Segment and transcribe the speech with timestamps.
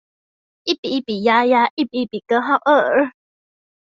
[0.63, 3.11] 一比一比鴨鴨，一比一比根號二